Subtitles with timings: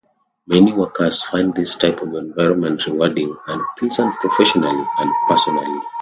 [0.47, 5.79] Many workers find this type of environment rewarding and pleasant professionally and personally.